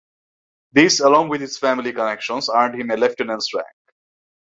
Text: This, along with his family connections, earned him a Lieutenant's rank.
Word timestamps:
This, 0.71 0.99
along 0.99 1.29
with 1.29 1.41
his 1.41 1.59
family 1.59 1.91
connections, 1.91 2.49
earned 2.49 2.73
him 2.73 2.89
a 2.89 2.97
Lieutenant's 2.97 3.53
rank. 3.53 3.67